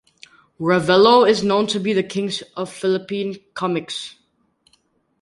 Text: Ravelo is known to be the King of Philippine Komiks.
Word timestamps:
Ravelo 0.59 1.29
is 1.29 1.43
known 1.43 1.67
to 1.67 1.79
be 1.79 1.93
the 1.93 2.01
King 2.01 2.31
of 2.55 2.73
Philippine 2.73 3.35
Komiks. 3.53 4.15